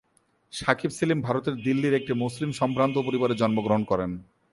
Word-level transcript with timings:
সাকিব 0.53 0.91
সেলিম 0.91 1.19
ভারতের 1.21 1.55
দিল্লির 1.65 1.97
একটি 1.99 2.13
মুসলিম 2.13 2.51
সম্ভ্রান্ত 2.51 2.95
পরিবারে 2.97 3.33
জন্মগ্রহণ 3.35 3.83
করেন। 3.83 4.11